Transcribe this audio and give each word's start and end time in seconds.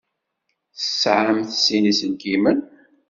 Tesεamt 0.77 1.51
sin 1.63 1.83
iselkimen? 1.91 2.59